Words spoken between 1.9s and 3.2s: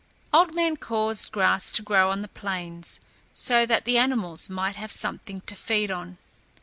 on the plains,